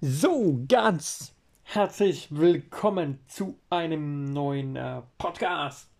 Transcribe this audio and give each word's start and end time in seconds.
So, 0.00 0.60
ganz 0.68 1.34
herzlich 1.64 2.28
willkommen 2.30 3.18
zu 3.26 3.58
einem 3.68 4.32
neuen 4.32 4.76
äh, 4.76 5.02
Podcast. 5.18 5.90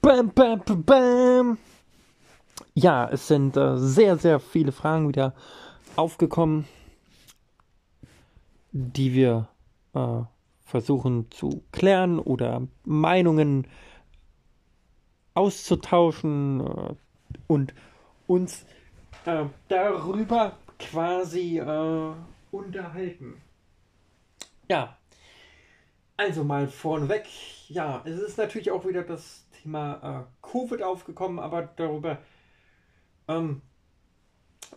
Bam, 0.00 0.30
bam, 0.30 0.62
bam. 0.64 1.58
Ja, 2.72 3.10
es 3.10 3.28
sind 3.28 3.58
äh, 3.58 3.76
sehr, 3.76 4.16
sehr 4.16 4.40
viele 4.40 4.72
Fragen 4.72 5.06
wieder 5.06 5.34
aufgekommen, 5.96 6.66
die 8.72 9.12
wir 9.12 9.48
äh, 9.92 10.22
versuchen 10.64 11.30
zu 11.30 11.62
klären 11.72 12.18
oder 12.18 12.66
Meinungen 12.86 13.66
auszutauschen 15.34 16.66
äh, 16.66 16.94
und 17.48 17.74
uns 18.26 18.64
äh, 19.26 19.44
darüber 19.68 20.56
quasi 20.78 21.58
äh, 21.58 22.12
unterhalten. 22.50 23.40
Ja, 24.68 24.96
also 26.16 26.44
mal 26.44 26.68
vorneweg. 26.68 27.26
Ja, 27.68 28.02
es 28.04 28.18
ist 28.18 28.38
natürlich 28.38 28.70
auch 28.70 28.86
wieder 28.86 29.02
das 29.02 29.46
Thema 29.62 30.26
äh, 30.26 30.46
Covid 30.46 30.82
aufgekommen, 30.82 31.38
aber 31.38 31.62
darüber 31.76 32.18
ähm, 33.28 33.62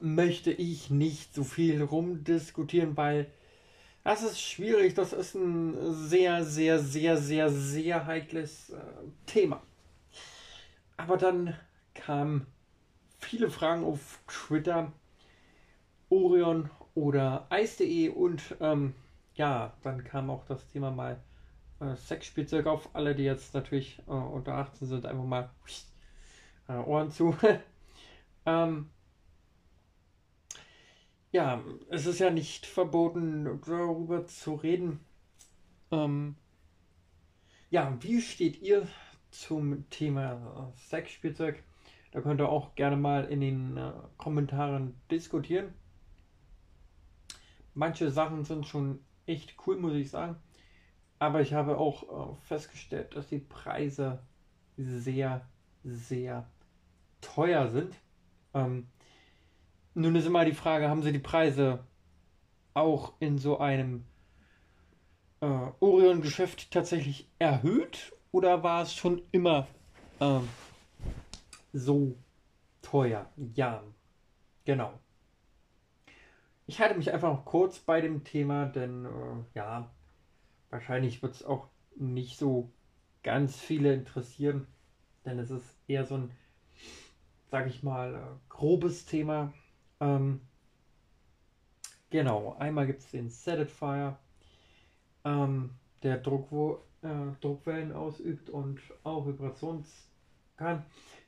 möchte 0.02 0.52
ich 0.52 0.90
nicht 0.90 1.34
so 1.34 1.44
viel 1.44 1.82
rumdiskutieren, 1.82 2.98
weil 2.98 3.32
das 4.04 4.24
ist 4.24 4.42
schwierig. 4.42 4.96
Das 4.96 5.14
ist 5.14 5.36
ein 5.36 5.76
sehr, 5.94 6.44
sehr, 6.44 6.80
sehr, 6.80 7.18
sehr, 7.18 7.50
sehr 7.50 8.06
heikles 8.06 8.72
äh, 8.72 8.78
Thema. 9.26 9.62
Aber 10.98 11.18
dann 11.18 11.56
kamen 11.94 12.48
viele 13.20 13.50
Fragen 13.50 13.84
auf 13.84 14.20
Twitter 14.28 14.92
Orion 16.10 16.70
oder 17.00 17.48
Eis.de 17.50 18.10
und 18.10 18.58
ähm, 18.60 18.94
ja, 19.36 19.74
dann 19.84 20.04
kam 20.04 20.30
auch 20.30 20.44
das 20.46 20.68
Thema 20.68 20.92
mal 20.92 21.18
äh, 21.80 21.96
Sexspielzeug 21.96 22.68
auf. 22.68 22.90
Alle, 22.94 23.16
die 23.16 23.24
jetzt 23.24 23.54
natürlich 23.54 24.00
äh, 24.08 24.12
unter 24.12 24.56
18 24.56 24.88
sind, 24.88 25.06
einfach 25.06 25.24
mal 25.24 25.50
äh, 26.68 26.74
Ohren 26.74 27.10
zu. 27.10 27.36
ähm, 28.46 28.90
ja, 31.32 31.64
es 31.90 32.06
ist 32.06 32.20
ja 32.20 32.32
nicht 32.32 32.66
verboten, 32.66 33.62
darüber 33.66 34.26
zu 34.26 34.56
reden. 34.56 35.00
Ähm, 35.92 36.36
ja, 37.70 37.98
wie 38.02 38.20
steht 38.22 38.62
ihr 38.62 38.88
zum 39.32 39.90
Thema 39.90 40.74
äh, 40.74 40.78
Sexspielzeug? 40.90 41.64
Da 42.12 42.20
könnt 42.20 42.42
ihr 42.42 42.50
auch 42.50 42.76
gerne 42.76 42.98
mal 42.98 43.24
in 43.26 43.40
den 43.40 43.78
äh, 43.78 43.94
Kommentaren 44.18 44.96
diskutieren. 45.10 45.74
Manche 47.74 48.12
Sachen 48.12 48.44
sind 48.44 48.66
schon 48.66 49.00
echt 49.26 49.56
cool, 49.66 49.78
muss 49.78 49.94
ich 49.94 50.10
sagen. 50.10 50.36
Aber 51.20 51.42
ich 51.42 51.54
habe 51.54 51.78
auch 51.78 52.34
äh, 52.34 52.36
festgestellt, 52.44 53.16
dass 53.16 53.28
die 53.28 53.40
Preise 53.40 54.20
sehr, 54.78 55.46
sehr 55.84 56.50
teuer 57.22 57.68
sind. 57.68 57.96
Ähm, 58.54 58.88
nun 59.94 60.16
ist 60.16 60.26
immer 60.26 60.46
die 60.46 60.54
Frage, 60.54 60.90
haben 60.90 61.04
sie 61.04 61.12
die 61.12 61.20
Preise 61.20 61.84
auch 62.74 63.14
in 63.20 63.38
so 63.38 63.60
einem 63.60 64.06
äh, 65.42 65.46
Orion-Geschäft 65.80 66.72
tatsächlich 66.72 67.30
erhöht 67.40 68.14
oder 68.32 68.64
war 68.64 68.84
es 68.84 68.94
schon 68.94 69.22
immer 69.32 69.68
äh, 70.20 70.40
so 71.74 72.16
teuer? 72.82 73.30
Ja, 73.56 73.84
genau. 74.66 74.94
Ich 76.70 76.80
halte 76.80 76.94
mich 76.94 77.12
einfach 77.12 77.46
kurz 77.46 77.80
bei 77.80 78.00
dem 78.00 78.24
Thema, 78.24 78.68
denn 78.68 79.04
äh, 79.04 79.10
ja, 79.56 79.90
wahrscheinlich 80.70 81.24
wird 81.24 81.34
es 81.34 81.44
auch 81.44 81.68
nicht 81.96 82.38
so 82.38 82.70
ganz 83.24 83.56
viele 83.56 83.92
interessieren, 83.92 84.68
denn 85.26 85.40
es 85.40 85.50
ist 85.50 85.66
eher 85.88 86.06
so 86.06 86.18
ein, 86.18 86.32
sag 87.50 87.66
ich 87.66 87.82
mal, 87.82 88.14
äh, 88.14 88.20
grobes 88.50 89.08
Thema. 89.08 89.52
Ähm, 90.00 90.42
genau, 92.12 92.56
einmal 92.60 92.86
gibt 92.86 93.00
es 93.00 93.10
den 93.10 93.32
Satisfier, 93.32 94.20
ähm, 95.26 95.72
der 96.04 96.20
Druck, 96.20 96.52
wo, 96.52 96.84
äh, 97.02 97.32
Druckwellen 97.42 97.94
ausübt 97.94 98.48
und 98.52 98.80
auch 99.04 99.26
Vibrations 99.26 100.08
kann. 100.56 100.86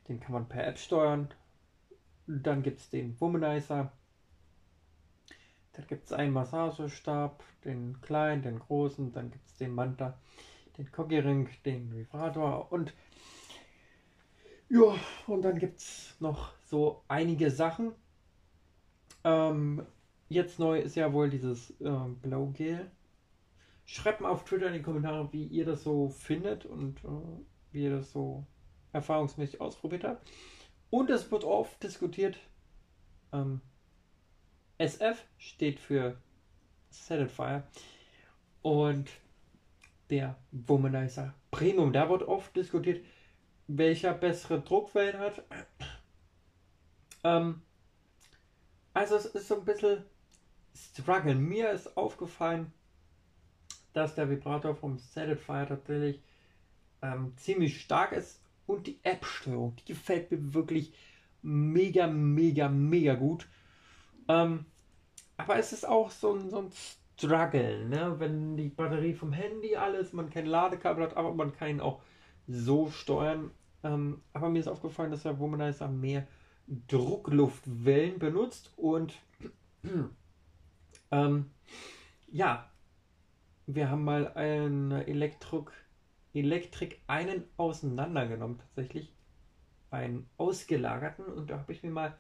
Den 0.08 0.20
kann 0.20 0.34
man 0.34 0.48
per 0.48 0.68
App 0.68 0.78
steuern. 0.78 1.30
Dann 2.28 2.62
gibt 2.62 2.82
es 2.82 2.92
den 2.92 3.20
Womanizer 3.20 3.92
da 5.74 5.84
gibt 5.84 6.06
es 6.06 6.14
einen 6.14 6.34
Massagestab, 6.34 7.44
den 7.64 8.02
kleinen, 8.02 8.42
den 8.42 8.60
großen, 8.60 9.12
dann 9.14 9.32
gibt 9.32 9.48
es 9.48 9.58
den 9.58 9.74
Manta, 9.74 10.18
den 10.78 10.92
Coggy-Ring, 10.92 11.50
den 11.66 11.96
Vibrator 11.96 12.72
und 12.72 12.94
ja, 14.70 14.96
und 15.28 15.42
dann 15.42 15.60
gibt 15.60 15.82
es 15.82 16.16
noch 16.22 16.54
so 16.66 17.04
einige 17.10 17.52
Sachen. 17.52 17.92
Ähm, 19.26 19.86
jetzt 20.30 20.60
neu 20.60 20.80
ist 20.80 20.96
ja 20.96 21.12
wohl 21.12 21.30
dieses 21.30 21.74
ähm, 21.82 22.18
Blaugel. 22.22 22.90
Schreibt 23.84 24.22
mal 24.22 24.30
auf 24.30 24.46
Twitter 24.46 24.68
in 24.68 24.74
die 24.74 24.82
Kommentare, 24.82 25.28
wie 25.34 25.44
ihr 25.44 25.66
das 25.66 25.84
so 25.84 26.08
findet 26.08 26.66
und 26.66 27.04
äh, 27.04 27.08
wie 27.74 27.84
ihr 27.84 27.98
das 27.98 28.14
so 28.14 28.46
erfahrungsmäßig 28.94 29.60
ausprobiert 29.60 30.06
habt. 30.06 30.26
Und 30.90 31.10
es 31.10 31.30
wird 31.32 31.44
oft 31.44 31.84
diskutiert, 31.84 32.38
ähm, 33.34 33.60
SF 34.82 35.24
steht 35.38 35.80
für 35.80 36.18
Satisfier 36.90 37.64
und 38.64 39.10
der 40.10 40.36
Womanizer 40.52 41.36
Premium. 41.52 41.94
Da 41.94 42.10
wird 42.10 42.24
oft 42.24 42.56
diskutiert, 42.56 43.06
welcher 43.68 44.14
bessere 44.14 44.62
Druckwellen 44.62 45.20
hat. 45.20 45.44
Ähm, 47.24 47.62
also 48.94 49.16
es 49.16 49.26
ist 49.26 49.48
so 49.48 49.60
ein 49.60 49.66
bisschen 49.66 50.04
Struggle. 50.76 51.36
Mir 51.36 51.72
ist 51.72 51.96
aufgefallen, 51.96 52.74
dass 53.94 54.16
der 54.16 54.30
Vibrator 54.30 54.76
vom 54.76 54.98
Satisfier 54.98 55.68
tatsächlich 55.68 56.22
ähm, 57.04 57.34
ziemlich 57.38 57.82
stark 57.82 58.14
ist 58.14 58.42
und 58.66 58.88
die 58.88 59.00
App-Steuerung, 59.04 59.76
die 59.76 59.94
gefällt 59.94 60.32
mir 60.32 60.54
wirklich 60.56 60.94
mega, 61.44 62.08
mega, 62.08 62.68
mega 62.68 63.14
gut. 63.14 63.48
Ähm, 64.28 64.66
aber 65.42 65.58
es 65.58 65.74
ist 65.74 65.88
auch 65.88 66.12
so 66.12 66.34
ein, 66.34 66.50
so 66.50 66.60
ein 66.60 66.72
Struggle, 67.18 67.86
ne? 67.86 68.16
wenn 68.20 68.58
die 68.58 68.70
Batterie 68.70 69.14
vom 69.14 69.34
Handy 69.34 69.76
alles, 69.76 70.14
man 70.14 70.30
kein 70.30 70.46
Ladekabel 70.46 71.04
hat, 71.04 71.18
aber 71.18 71.34
man 71.34 71.54
kann 71.54 71.70
ihn 71.70 71.82
auch 71.82 72.02
so 72.48 72.90
steuern. 72.90 73.52
Ähm, 73.84 74.22
aber 74.34 74.50
mir 74.50 74.60
ist 74.60 74.68
aufgefallen, 74.68 75.12
dass 75.12 75.24
der 75.24 75.40
Womanizer 75.40 75.88
mehr 75.88 76.28
Druckluftwellen 76.88 78.20
benutzt 78.20 78.72
und 78.78 79.14
ähm, 81.12 81.52
ja, 82.32 82.70
wir 83.66 83.90
haben 83.90 84.04
mal 84.04 84.34
eine 84.34 85.08
Elektrik, 85.08 85.72
Elektrik 86.34 87.02
einen 87.08 87.44
auseinandergenommen 87.58 88.60
tatsächlich, 88.60 89.14
einen 89.90 90.30
ausgelagerten 90.38 91.26
und 91.26 91.50
da 91.50 91.60
habe 91.60 91.74
ich 91.74 91.84
mir 91.84 91.92
mal 91.92 92.16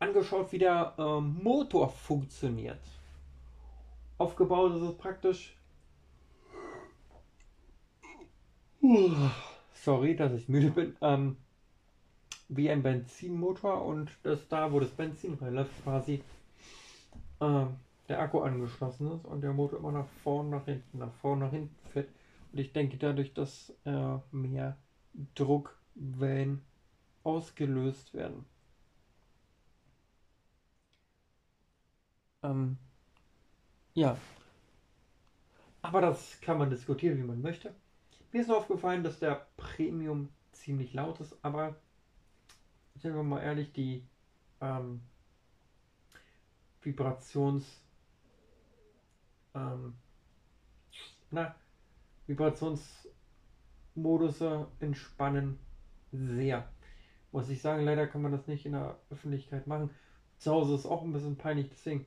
angeschaut, 0.00 0.50
wie 0.52 0.58
der 0.58 0.94
ähm, 0.98 1.38
Motor 1.42 1.88
funktioniert. 1.88 2.80
Aufgebaut 4.18 4.74
ist 4.74 4.82
es 4.82 4.94
praktisch. 4.96 5.56
Sorry, 9.74 10.16
dass 10.16 10.32
ich 10.32 10.48
müde 10.48 10.70
bin. 10.70 10.96
Ähm, 11.00 11.36
wie 12.48 12.68
ein 12.68 12.82
Benzinmotor 12.82 13.84
und 13.84 14.10
das 14.24 14.48
da, 14.48 14.72
wo 14.72 14.80
das 14.80 14.90
Benzin 14.90 15.34
reinläuft, 15.34 15.70
quasi 15.84 16.22
äh, 17.40 17.64
der 18.08 18.20
Akku 18.20 18.40
angeschlossen 18.40 19.12
ist 19.12 19.24
und 19.24 19.42
der 19.42 19.52
Motor 19.52 19.78
immer 19.78 19.92
nach 19.92 20.08
vorn, 20.24 20.50
nach 20.50 20.64
hinten, 20.64 20.98
nach 20.98 21.12
vorn, 21.22 21.38
nach 21.38 21.52
hinten 21.52 21.74
fährt. 21.92 22.08
Und 22.52 22.58
ich 22.58 22.72
denke 22.72 22.96
dadurch, 22.96 23.32
dass 23.32 23.72
äh, 23.84 24.16
mehr 24.32 24.76
Druckwellen 25.36 26.62
ausgelöst 27.22 28.14
werden. 28.14 28.44
Ähm, 32.42 32.76
ja. 33.94 34.16
Aber 35.82 36.00
das 36.00 36.40
kann 36.40 36.58
man 36.58 36.70
diskutieren, 36.70 37.18
wie 37.18 37.26
man 37.26 37.40
möchte. 37.40 37.74
Mir 38.32 38.42
ist 38.42 38.50
aufgefallen, 38.50 39.02
dass 39.02 39.18
der 39.18 39.46
Premium 39.56 40.28
ziemlich 40.52 40.92
laut 40.92 41.20
ist, 41.20 41.36
aber 41.42 41.76
sind 42.96 43.14
wir 43.14 43.22
mal 43.22 43.40
ehrlich, 43.40 43.72
die 43.72 44.04
ähm, 44.60 45.00
Vibrations 46.82 47.80
ähm, 49.54 49.94
na, 51.30 51.54
Vibrationsmodus 52.26 54.42
entspannen 54.80 55.58
sehr. 56.12 56.68
Muss 57.32 57.48
ich 57.48 57.62
sagen, 57.62 57.84
leider 57.84 58.08
kann 58.08 58.22
man 58.22 58.32
das 58.32 58.48
nicht 58.48 58.66
in 58.66 58.72
der 58.72 58.98
Öffentlichkeit 59.10 59.66
machen. 59.66 59.90
Zu 60.38 60.52
Hause 60.52 60.74
ist 60.74 60.86
auch 60.86 61.02
ein 61.02 61.12
bisschen 61.12 61.36
peinlich, 61.36 61.68
deswegen 61.70 62.06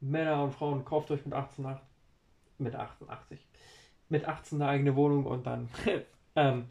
Männer 0.00 0.42
und 0.42 0.52
Frauen, 0.52 0.84
kauft 0.84 1.10
euch 1.10 1.24
mit 1.24 1.34
18, 1.34 1.76
mit 2.58 2.74
88, 2.74 3.38
mit 4.08 4.26
18 4.26 4.60
eine 4.60 4.70
eigene 4.70 4.96
Wohnung 4.96 5.26
und 5.26 5.46
dann, 5.46 5.68
ähm, 6.36 6.66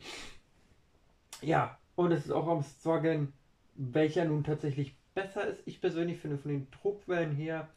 ja, 1.42 1.78
und 1.96 2.12
es 2.12 2.26
ist 2.26 2.32
auch 2.32 2.48
am 2.48 2.64
Struggeln, 2.64 3.34
welcher 3.76 4.26
nun 4.26 4.44
tatsächlich 4.44 4.96
besser 5.14 5.46
ist. 5.48 5.62
Ich 5.66 5.82
persönlich 5.82 6.20
finde 6.20 6.38
von 6.38 6.52
den 6.52 6.68
Druckwellen 6.72 7.36
her 7.36 7.68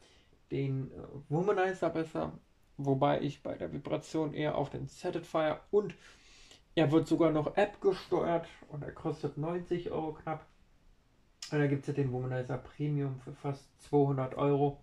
den 0.51 0.91
äh, 0.93 0.95
Womanizer 1.29 1.91
besser, 1.91 2.33
wobei 2.77 3.21
ich 3.21 3.43
bei 3.43 3.55
der 3.55 3.73
Vibration 3.73 4.35
eher 4.35 4.57
auf 4.57 4.71
den 4.71 4.87
Satisfier 4.87 5.61
und 5.71 5.95
er 6.75 6.91
wird 6.91 7.07
sogar 7.07 7.31
noch 7.33 7.57
App 7.57 7.81
gesteuert 7.81 8.47
und 8.69 8.83
er 8.83 8.93
kostet 8.93 9.37
90 9.37 9.91
Euro 9.91 10.15
knapp. 10.15 10.47
Und 11.51 11.59
da 11.59 11.67
gibt 11.67 11.83
es 11.83 11.89
ja 11.89 11.93
den 11.93 12.13
Womanizer 12.13 12.57
Premium 12.57 13.21
für 13.21 13.33
fast 13.33 13.65
200 13.91 14.37
Euro. 14.37 14.81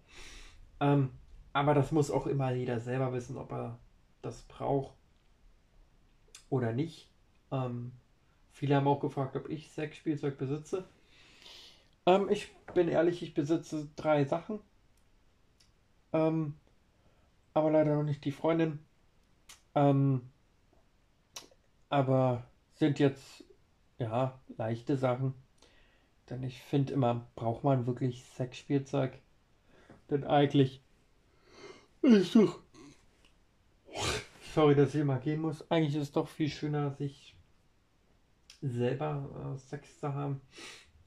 Ähm, 0.79 1.11
aber 1.53 1.73
das 1.73 1.91
muss 1.91 2.11
auch 2.11 2.27
immer 2.27 2.51
jeder 2.51 2.79
selber 2.79 3.13
wissen, 3.13 3.37
ob 3.37 3.51
er 3.51 3.79
das 4.21 4.41
braucht 4.43 4.93
oder 6.49 6.73
nicht. 6.73 7.09
Ähm, 7.51 7.91
viele 8.51 8.75
haben 8.75 8.87
auch 8.87 8.99
gefragt, 8.99 9.35
ob 9.35 9.49
ich 9.49 9.71
Sexspielzeug 9.71 10.37
besitze. 10.37 10.87
Ähm, 12.05 12.29
ich 12.29 12.53
bin 12.73 12.87
ehrlich, 12.87 13.21
ich 13.23 13.33
besitze 13.33 13.89
drei 13.95 14.25
Sachen. 14.25 14.59
Ähm, 16.13 16.55
aber 17.53 17.71
leider 17.71 17.95
noch 17.95 18.03
nicht 18.03 18.25
die 18.25 18.31
Freundin. 18.31 18.79
Ähm, 19.75 20.29
aber 21.89 22.43
sind 22.75 22.99
jetzt 22.99 23.43
ja 23.97 24.39
leichte 24.57 24.97
Sachen. 24.97 25.33
Denn 26.29 26.43
ich 26.43 26.61
finde 26.61 26.93
immer, 26.93 27.27
braucht 27.35 27.63
man 27.63 27.87
wirklich 27.87 28.23
Sexspielzeug? 28.23 29.19
Denn 30.09 30.23
eigentlich 30.23 30.81
ist 32.01 32.35
doch. 32.35 32.59
Sorry, 34.53 34.75
dass 34.75 34.95
ich 34.95 35.01
immer 35.01 35.19
gehen 35.19 35.41
muss. 35.41 35.69
Eigentlich 35.69 35.95
ist 35.95 36.01
es 36.01 36.11
doch 36.11 36.27
viel 36.27 36.49
schöner, 36.49 36.91
sich 36.91 37.35
selber 38.61 39.53
äh, 39.55 39.57
Sex 39.57 39.99
zu 39.99 40.13
haben. 40.13 40.41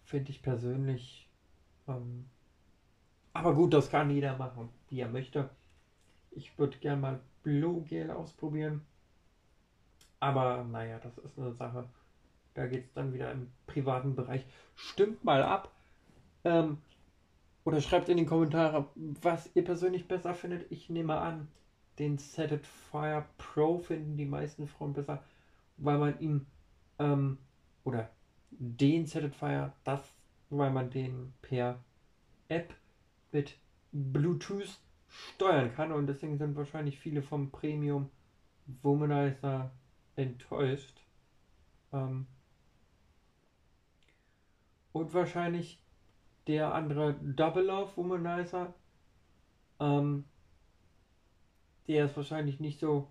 Finde 0.04 0.30
ich 0.30 0.42
persönlich. 0.42 1.28
Ähm, 1.88 2.26
aber 3.32 3.54
gut, 3.54 3.74
das 3.74 3.90
kann 3.90 4.10
jeder 4.10 4.36
machen, 4.36 4.68
wie 4.88 5.00
er 5.00 5.08
möchte. 5.08 5.50
Ich 6.30 6.56
würde 6.58 6.78
gerne 6.78 7.00
mal 7.00 7.20
Blue 7.42 7.82
Gel 7.82 8.10
ausprobieren. 8.10 8.82
Aber 10.20 10.64
naja, 10.64 10.98
das 11.00 11.18
ist 11.18 11.38
eine 11.38 11.52
Sache. 11.52 11.88
Da 12.54 12.66
geht 12.66 12.84
es 12.84 12.92
dann 12.92 13.12
wieder 13.12 13.32
im 13.32 13.50
privaten 13.66 14.14
Bereich. 14.14 14.44
Stimmt 14.76 15.24
mal 15.24 15.42
ab. 15.42 15.72
Ähm, 16.44 16.78
oder 17.64 17.80
schreibt 17.80 18.08
in 18.08 18.16
die 18.16 18.26
Kommentare, 18.26 18.88
was 18.94 19.50
ihr 19.54 19.64
persönlich 19.64 20.08
besser 20.08 20.34
findet. 20.34 20.70
Ich 20.70 20.90
nehme 20.90 21.18
an, 21.18 21.48
den 21.98 22.18
Set 22.18 22.66
Fire 22.66 23.24
Pro 23.38 23.78
finden 23.78 24.16
die 24.16 24.24
meisten 24.26 24.66
Frauen 24.66 24.94
besser, 24.94 25.22
weil 25.76 25.98
man 25.98 26.18
ihn 26.20 26.46
ähm, 26.98 27.38
oder 27.84 28.10
den 28.50 29.06
Set 29.06 29.34
Fire, 29.34 29.72
das, 29.84 30.00
weil 30.50 30.70
man 30.70 30.90
den 30.90 31.32
per 31.42 31.78
App 32.48 32.74
mit 33.30 33.56
Bluetooth 33.92 34.78
steuern 35.08 35.74
kann 35.74 35.92
und 35.92 36.06
deswegen 36.06 36.38
sind 36.38 36.56
wahrscheinlich 36.56 36.98
viele 36.98 37.22
vom 37.22 37.50
Premium 37.50 38.10
Womanizer 38.82 39.70
enttäuscht. 40.16 41.00
Ähm, 41.92 42.26
und 44.92 45.14
wahrscheinlich 45.14 45.81
der 46.46 46.74
andere 46.74 47.14
Double 47.14 47.64
Love 47.64 47.96
Womanizer. 47.96 48.74
Ähm, 49.80 50.24
der 51.88 52.06
ist 52.06 52.16
wahrscheinlich 52.16 52.60
nicht 52.60 52.80
so 52.80 53.08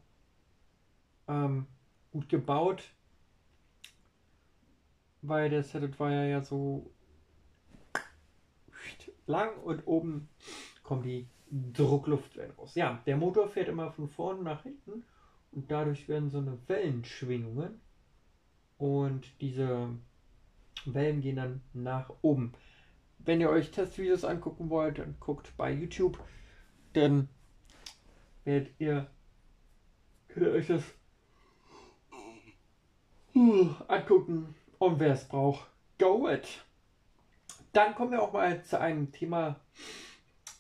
ähm, 1.27 1.67
gut 2.11 2.29
gebaut, 2.29 2.83
weil 5.21 5.49
der 5.49 5.63
Set 5.63 5.99
war 5.99 6.11
ja 6.11 6.43
so 6.43 6.91
lang 9.27 9.57
und 9.63 9.85
oben 9.87 10.29
kommt 10.83 11.05
die 11.05 11.27
Druckluftwelle 11.51 12.53
raus. 12.55 12.75
Ja, 12.75 13.01
der 13.05 13.17
Motor 13.17 13.47
fährt 13.47 13.67
immer 13.67 13.91
von 13.91 14.09
vorne 14.09 14.41
nach 14.41 14.63
hinten 14.63 15.03
und 15.51 15.69
dadurch 15.69 16.07
werden 16.07 16.29
so 16.29 16.37
eine 16.37 16.57
Wellenschwingungen 16.67 17.79
und 18.77 19.29
diese 19.41 19.89
Wellen 20.85 21.21
gehen 21.21 21.35
dann 21.35 21.61
nach 21.73 22.11
oben. 22.21 22.53
Wenn 23.23 23.41
ihr 23.41 23.49
euch 23.49 23.71
Testvideos 23.71 24.25
angucken 24.25 24.69
wollt, 24.69 24.99
dann 24.99 25.15
guckt 25.19 25.55
bei 25.57 25.71
YouTube, 25.71 26.19
denn 26.95 27.29
werdet 28.43 28.73
ihr, 28.79 29.07
könnt 30.27 30.47
ihr 30.47 30.53
euch 30.53 30.67
das 30.67 30.83
angucken 33.87 34.55
und 34.79 34.99
wer 34.99 35.13
es 35.13 35.27
braucht, 35.27 35.67
go 35.99 36.27
it. 36.27 36.65
Dann 37.73 37.95
kommen 37.95 38.11
wir 38.11 38.21
auch 38.21 38.33
mal 38.33 38.63
zu 38.63 38.79
einem 38.79 39.11
Thema 39.11 39.59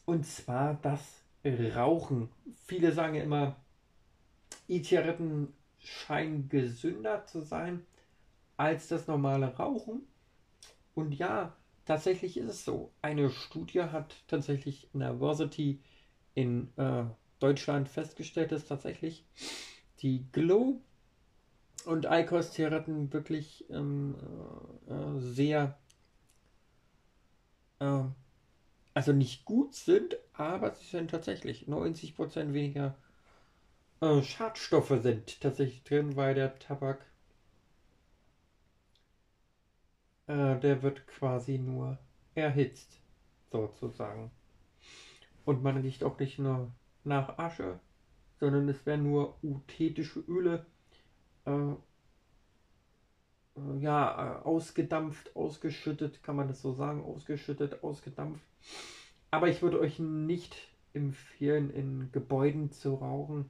und 0.05 0.25
zwar 0.25 0.75
das 0.81 1.21
Rauchen. 1.43 2.29
Viele 2.65 2.91
sagen 2.91 3.15
ja 3.15 3.23
immer, 3.23 3.55
E-Zigaretten 4.67 5.53
scheinen 5.79 6.47
gesünder 6.47 7.25
zu 7.25 7.41
sein 7.41 7.85
als 8.55 8.87
das 8.87 9.07
normale 9.07 9.55
Rauchen. 9.57 10.03
Und 10.93 11.13
ja, 11.13 11.53
tatsächlich 11.85 12.37
ist 12.37 12.49
es 12.49 12.65
so. 12.65 12.91
Eine 13.01 13.29
Studie 13.29 13.83
hat 13.83 14.15
tatsächlich 14.27 14.89
University 14.93 15.81
in 16.33 16.71
äh, 16.77 17.03
Deutschland 17.39 17.89
festgestellt, 17.89 18.51
dass 18.51 18.65
tatsächlich 18.65 19.25
die 19.99 20.25
Glow 20.31 20.81
und 21.85 22.05
Eikos-Zigaretten 22.05 23.11
wirklich 23.11 23.69
ähm, 23.69 24.15
äh, 24.87 24.93
äh 24.93 25.19
sehr, 25.19 25.77
äh, 27.79 28.03
also 28.93 29.13
nicht 29.13 29.45
gut 29.45 29.73
sind, 29.73 30.17
aber 30.33 30.73
sie 30.75 30.85
sind 30.85 31.11
tatsächlich 31.11 31.67
90% 31.67 32.53
weniger 32.53 32.95
äh, 34.01 34.23
Schadstoffe 34.23 34.93
sind 35.01 35.39
tatsächlich 35.41 35.83
drin, 35.83 36.15
weil 36.15 36.33
der 36.33 36.57
Tabak, 36.57 37.05
äh, 40.31 40.59
der 40.59 40.81
wird 40.81 41.05
quasi 41.07 41.57
nur 41.57 41.97
erhitzt, 42.35 43.01
sozusagen. 43.51 44.31
Und 45.43 45.61
man 45.61 45.77
riecht 45.77 46.03
auch 46.03 46.17
nicht 46.19 46.39
nur 46.39 46.71
nach 47.03 47.37
Asche, 47.37 47.79
sondern 48.39 48.69
es 48.69 48.85
werden 48.85 49.09
nur 49.09 49.37
uthetische 49.43 50.19
Öle 50.21 50.65
äh, 51.45 51.51
äh, 53.57 53.79
ja, 53.79 54.39
äh, 54.39 54.43
ausgedampft, 54.43 55.35
ausgeschüttet, 55.35 56.23
kann 56.23 56.37
man 56.37 56.47
das 56.47 56.61
so 56.61 56.73
sagen, 56.73 57.03
ausgeschüttet, 57.03 57.83
ausgedampft. 57.83 58.45
Aber 59.31 59.49
ich 59.49 59.61
würde 59.61 59.79
euch 59.79 59.99
nicht 59.99 60.55
empfehlen, 60.93 61.69
in 61.71 62.11
Gebäuden 62.11 62.71
zu 62.71 62.95
rauchen 62.95 63.49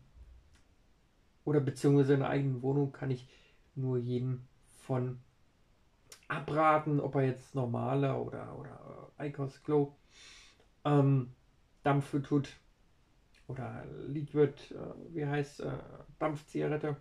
oder 1.46 1.60
beziehungsweise 1.60 2.14
in 2.14 2.20
der 2.22 2.30
eigenen 2.30 2.62
Wohnung 2.62 2.92
kann 2.92 3.12
ich 3.12 3.28
nur 3.76 3.98
jeden 3.98 4.48
von 4.70 5.20
abraten, 6.32 7.00
ob 7.00 7.16
er 7.16 7.24
jetzt 7.24 7.54
normale 7.56 8.16
oder, 8.16 8.58
oder 8.58 9.12
äh, 9.18 9.28
Icos 9.28 9.62
Glow 9.64 9.96
ähm, 10.86 11.34
Dampfe 11.84 12.22
tut 12.22 12.56
oder 13.48 13.86
Liquid, 14.08 14.54
äh, 14.74 15.14
wie 15.14 15.26
heißt 15.26 15.60
äh, 15.62 15.78
Dampfzigarette. 16.20 16.96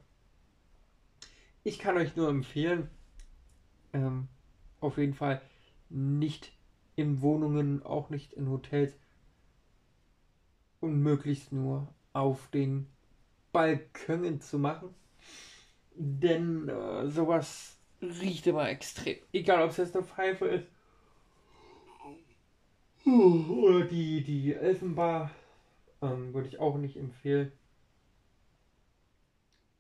Ich 1.63 1.79
kann 1.79 1.97
euch 1.97 2.17
nur 2.17 2.29
empfehlen, 2.29 2.89
ähm, 3.93 4.29
auf 4.81 4.99
jeden 4.99 5.15
Fall 5.15 5.41
nicht 5.89 6.53
in 6.97 7.23
Wohnungen, 7.23 7.85
auch 7.85 8.11
nicht 8.11 8.33
in 8.33 8.49
Hotels 8.49 8.99
und 10.81 11.01
möglichst 11.01 11.53
nur 11.53 11.87
auf 12.13 12.49
den 12.49 12.89
Balkönen 13.53 14.41
zu 14.41 14.59
machen. 14.59 14.95
Denn 15.95 16.69
äh, 16.69 17.09
sowas 17.09 17.80
riecht 18.03 18.47
immer 18.47 18.69
extrem. 18.69 19.19
Egal, 19.33 19.63
ob 19.63 19.71
es 19.71 19.77
jetzt 19.79 19.95
eine 19.95 20.05
Pfeife 20.05 20.47
ist 20.47 20.67
oder 23.07 23.85
die, 23.85 24.23
die 24.23 24.55
Elfenbar, 24.55 25.31
ähm, 26.03 26.33
würde 26.35 26.49
ich 26.49 26.59
auch 26.59 26.77
nicht 26.77 26.97
empfehlen, 26.97 27.53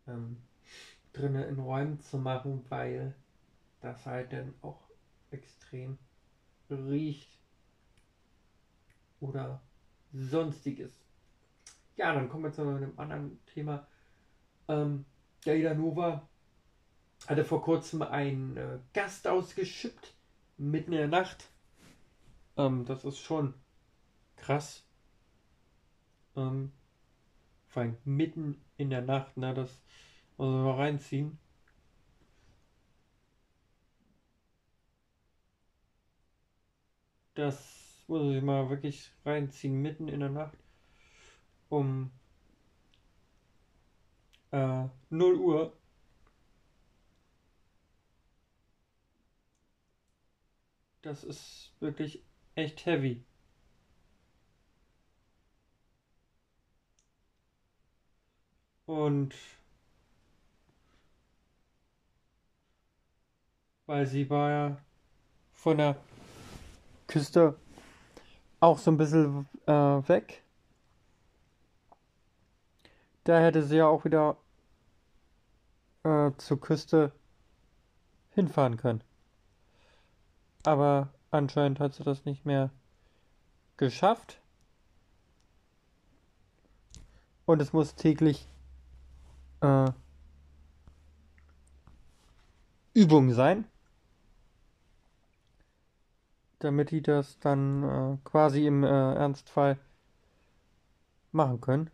ähm, 0.07 0.37
drinnen 1.13 1.49
in 1.49 1.59
Räumen 1.59 2.01
zu 2.01 2.19
machen, 2.19 2.65
weil 2.69 3.15
das 3.81 4.07
halt 4.07 4.33
dann 4.33 4.55
auch 4.63 4.81
extrem 5.31 5.99
riecht 6.71 7.39
oder 9.21 9.61
sonstiges. 10.13 10.93
Ja, 11.97 12.15
dann 12.15 12.29
kommen 12.29 12.45
wir 12.45 12.53
zu 12.53 12.63
einem 12.63 12.99
anderen 12.99 13.39
Thema. 13.47 13.87
Ähm, 14.69 15.05
Gaida 15.45 15.75
Nova 15.75 16.29
hatte 17.31 17.45
vor 17.45 17.63
kurzem 17.63 18.03
einen 18.03 18.57
äh, 18.57 18.79
Gast 18.93 19.29
ausgeschippt, 19.29 20.15
mitten 20.59 20.93
in 20.93 20.99
der 20.99 21.09
Nacht. 21.09 21.49
Ähm, 22.57 22.85
das 22.87 23.05
ist 23.05 23.19
schon 23.19 23.55
krass. 24.37 24.85
Ähm, 26.37 26.73
vor 27.69 27.83
allem 27.83 27.97
mitten 28.05 28.61
in 28.79 28.91
der 28.91 29.03
Nacht, 29.03 29.37
ne, 29.37 29.55
das 29.55 29.71
muss 30.39 30.49
man 30.49 30.65
mal 30.65 30.75
reinziehen. 30.75 31.39
Das 37.35 38.05
muss 38.09 38.35
ich 38.35 38.43
mal 38.43 38.69
wirklich 38.71 39.13
reinziehen, 39.25 39.81
mitten 39.81 40.09
in 40.09 40.19
der 40.21 40.31
Nacht. 40.31 40.59
Um 41.69 42.11
äh, 44.51 44.87
0 45.11 45.35
Uhr. 45.37 45.80
Das 51.03 51.25
ist 51.25 51.73
wirklich 51.81 52.23
echt 52.55 52.85
heavy. 52.87 53.23
Und 58.87 59.35
weil 63.87 64.07
sie 64.07 64.29
war 64.31 64.51
ja 64.51 64.77
von 65.53 65.79
der 65.79 65.97
Küste 67.07 67.57
auch 68.61 68.79
so 68.79 68.91
ein 68.91 68.97
bisschen 68.97 69.49
äh, 69.67 69.73
weg. 69.73 70.43
Da 73.25 73.41
hätte 73.41 73.63
sie 73.63 73.77
ja 73.77 73.87
auch 73.87 74.05
wieder 74.05 74.37
äh, 76.05 76.31
zur 76.37 76.61
Küste 76.61 77.13
hinfahren 78.31 78.77
können. 78.77 79.03
Aber 80.63 81.09
anscheinend 81.31 81.81
hat 81.81 81.95
sie 81.95 82.05
das 82.05 82.25
nicht 82.25 82.45
mehr 82.45 82.71
geschafft. 83.77 84.41
Und 87.47 87.61
es 87.61 87.73
muss 87.73 87.95
täglich 87.95 88.47
äh, 89.61 89.91
Übung 92.95 93.33
sein, 93.33 93.65
damit 96.59 96.91
die 96.91 97.03
das 97.03 97.39
dann 97.41 97.83
äh, 97.83 98.19
quasi 98.25 98.67
im 98.67 98.85
äh, 98.85 98.89
Ernstfall 98.89 99.79
machen 101.33 101.61
können. 101.61 101.91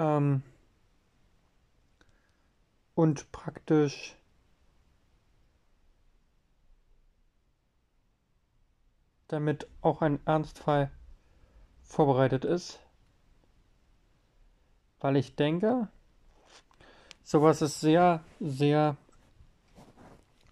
Ähm, 0.00 0.42
und 2.94 3.30
praktisch 3.32 4.16
damit 9.28 9.68
auch 9.82 10.00
ein 10.00 10.18
Ernstfall 10.26 10.90
vorbereitet 11.82 12.46
ist. 12.46 12.80
Weil 15.00 15.16
ich 15.16 15.36
denke, 15.36 15.88
sowas 17.22 17.60
ist 17.60 17.80
sehr, 17.80 18.24
sehr 18.40 18.96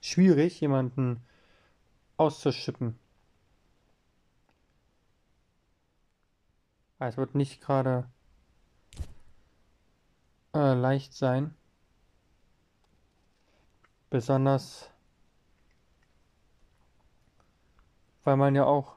schwierig, 0.02 0.60
jemanden 0.60 1.24
auszuschippen. 2.18 2.98
Es 6.98 7.16
wird 7.16 7.34
nicht 7.34 7.62
gerade 7.62 8.10
äh, 10.58 10.74
leicht 10.74 11.14
sein. 11.14 11.54
Besonders, 14.10 14.90
weil 18.24 18.36
man 18.36 18.54
ja 18.54 18.64
auch 18.64 18.96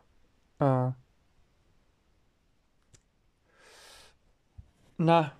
äh, 0.59 0.91
na 4.97 5.33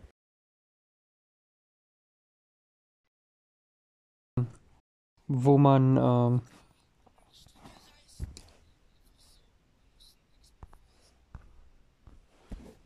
wo 5.27 5.57
man 5.57 5.97
ähm, 5.97 6.41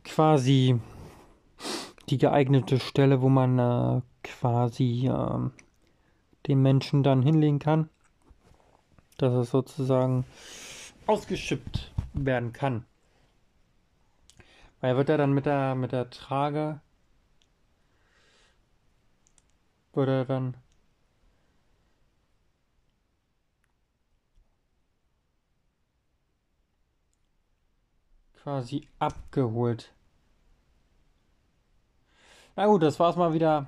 quasi 0.04 0.80
die 2.08 2.18
geeignete 2.18 2.78
Stelle, 2.78 3.20
wo 3.20 3.28
man 3.28 3.58
äh, 3.58 4.02
quasi 4.22 5.08
äh, 5.08 5.50
den 6.46 6.62
Menschen 6.62 7.02
dann 7.02 7.22
hinlegen 7.22 7.58
kann, 7.58 7.88
dass 9.18 9.34
es 9.34 9.50
sozusagen 9.50 10.24
ausgeschippt 11.06 11.92
werden 12.14 12.52
kann. 12.52 12.84
Weil 14.80 14.96
wird 14.96 15.08
er 15.08 15.18
dann 15.18 15.32
mit 15.32 15.46
der 15.46 15.74
mit 15.74 15.92
der 15.92 16.10
Trage 16.10 16.80
wird 19.94 20.08
er 20.08 20.24
dann 20.26 20.56
quasi 28.46 28.86
abgeholt. 29.00 29.95
Na 32.58 32.66
gut, 32.66 32.82
das 32.82 32.98
war's 32.98 33.16
mal 33.16 33.34
wieder 33.34 33.66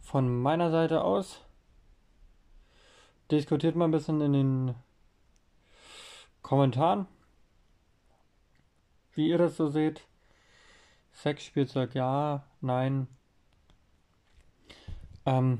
von 0.00 0.40
meiner 0.40 0.70
Seite 0.70 1.04
aus. 1.04 1.42
Diskutiert 3.30 3.76
mal 3.76 3.84
ein 3.84 3.90
bisschen 3.90 4.22
in 4.22 4.32
den 4.32 4.74
Kommentaren, 6.40 7.06
wie 9.12 9.28
ihr 9.28 9.36
das 9.36 9.58
so 9.58 9.68
seht. 9.68 10.06
Sexspielzeug 11.12 11.94
ja, 11.94 12.44
nein. 12.62 13.08
Ähm, 15.26 15.58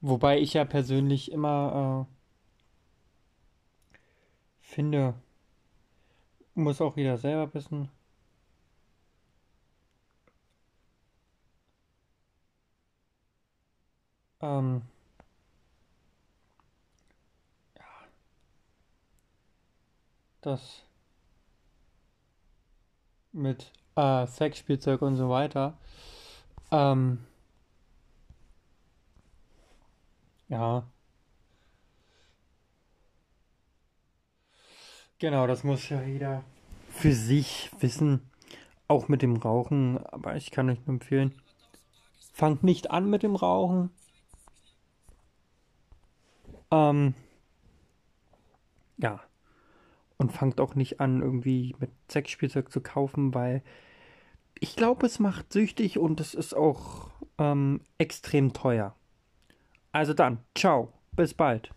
wobei 0.00 0.38
ich 0.38 0.54
ja 0.54 0.64
persönlich 0.64 1.32
immer 1.32 2.06
äh, 2.08 3.96
finde, 4.60 5.14
muss 6.60 6.80
auch 6.80 6.96
jeder 6.96 7.18
selber 7.18 7.52
wissen. 7.54 7.90
Ähm, 14.42 14.82
ja, 17.76 17.84
das 20.42 20.82
mit 23.32 23.72
äh, 23.96 24.26
Sexspielzeug 24.26 25.02
und 25.02 25.16
so 25.16 25.28
weiter. 25.28 25.74
Ähm, 26.72 27.18
ja. 30.48 30.84
Genau, 35.20 35.46
das 35.46 35.64
muss 35.64 35.86
ja 35.90 36.00
jeder 36.00 36.42
für 36.88 37.12
sich 37.12 37.70
wissen. 37.78 38.22
Auch 38.88 39.06
mit 39.08 39.20
dem 39.22 39.36
Rauchen. 39.36 39.98
Aber 40.06 40.34
ich 40.34 40.50
kann 40.50 40.68
euch 40.70 40.78
nur 40.86 40.94
empfehlen, 40.94 41.34
fangt 42.32 42.64
nicht 42.64 42.90
an 42.90 43.08
mit 43.08 43.22
dem 43.22 43.36
Rauchen. 43.36 43.90
Ähm, 46.70 47.14
ja. 48.96 49.20
Und 50.16 50.32
fangt 50.32 50.58
auch 50.58 50.74
nicht 50.74 51.00
an, 51.00 51.20
irgendwie 51.20 51.76
mit 51.78 51.90
Sexspielzeug 52.10 52.72
zu 52.72 52.80
kaufen, 52.80 53.34
weil 53.34 53.62
ich 54.58 54.74
glaube, 54.74 55.06
es 55.06 55.18
macht 55.18 55.52
süchtig 55.52 55.98
und 55.98 56.18
es 56.20 56.34
ist 56.34 56.54
auch 56.54 57.10
ähm, 57.38 57.82
extrem 57.98 58.54
teuer. 58.54 58.94
Also 59.92 60.14
dann, 60.14 60.38
ciao, 60.54 60.92
bis 61.12 61.34
bald. 61.34 61.72